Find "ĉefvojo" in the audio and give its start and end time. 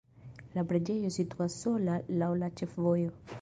2.63-3.15